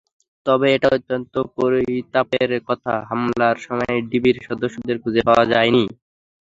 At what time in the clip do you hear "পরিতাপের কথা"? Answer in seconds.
1.57-2.93